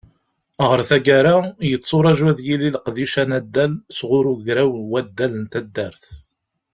Ɣer 0.67 0.79
taggara, 0.89 1.35
yetturaǧu 1.69 2.23
ad 2.31 2.39
yili 2.47 2.69
leqdic 2.75 3.13
anaddal 3.23 3.73
sɣur 3.97 4.25
Ugraw 4.33 4.71
n 4.79 4.85
waddal 4.91 5.33
n 5.41 5.43
taddart. 5.51 6.03